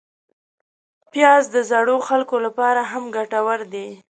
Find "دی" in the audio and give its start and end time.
3.73-3.87